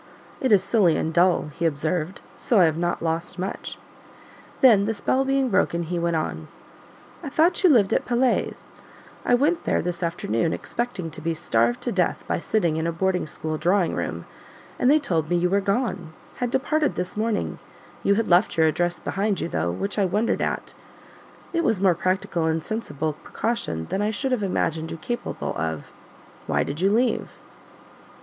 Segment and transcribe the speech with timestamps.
[0.41, 3.77] "It is silly and dull," he observed, "so I have not lost much;"
[4.61, 6.47] then the spell being broken, he went on:
[7.21, 8.71] "I thought you lived at Pelet's;
[9.27, 12.91] I went there this afternoon expecting to be starved to death by sitting in a
[12.91, 14.25] boarding school drawing room,
[14.79, 17.59] and they told me you were gone, had departed this morning;
[18.01, 20.73] you had left your address behind you though, which I wondered at;
[21.53, 25.53] it was a more practical and sensible precaution than I should have imagined you capable
[25.59, 25.91] of.
[26.47, 27.29] Why did you leave?"